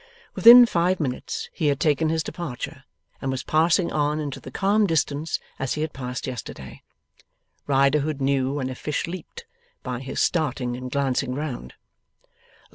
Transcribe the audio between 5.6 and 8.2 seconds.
he had passed yesterday. Riderhood